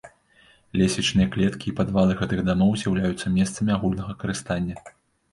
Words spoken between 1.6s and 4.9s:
і падвалы гэтых дамоў з'яўляюцца месцамі агульнага карыстання.